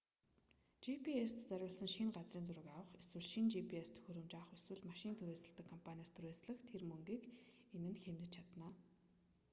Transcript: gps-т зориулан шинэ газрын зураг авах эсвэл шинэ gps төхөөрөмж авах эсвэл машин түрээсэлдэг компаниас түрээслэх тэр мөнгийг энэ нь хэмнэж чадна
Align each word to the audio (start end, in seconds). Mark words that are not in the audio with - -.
gps-т 0.83 1.39
зориулан 1.49 1.89
шинэ 1.95 2.11
газрын 2.17 2.45
зураг 2.47 2.67
авах 2.79 2.99
эсвэл 3.01 3.25
шинэ 3.33 3.47
gps 3.69 3.89
төхөөрөмж 3.95 4.31
авах 4.35 4.57
эсвэл 4.59 4.87
машин 4.91 5.13
түрээсэлдэг 5.17 5.65
компаниас 5.73 6.09
түрээслэх 6.15 6.59
тэр 6.69 6.81
мөнгийг 6.89 7.23
энэ 7.75 7.87
нь 7.91 7.99
хэмнэж 8.03 8.29
чадна 8.35 8.67